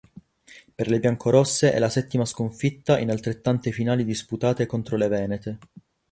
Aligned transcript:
Per 0.73 0.87
le 0.89 0.97
biancorosse 0.99 1.71
è 1.73 1.77
la 1.77 1.87
settima 1.87 2.25
sconfitta 2.25 2.97
in 2.97 3.11
altrettante 3.11 3.69
finali 3.69 4.03
disputate 4.03 4.65
contro 4.65 4.97
le 4.97 5.07
venete. 5.07 5.57